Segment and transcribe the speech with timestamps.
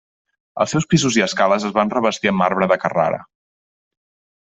[0.63, 3.25] Els seus pisos i escales es van revestir amb marbre de Carrara.